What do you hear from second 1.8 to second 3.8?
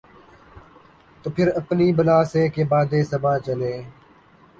بلا سے کہ باد صبا چلے۔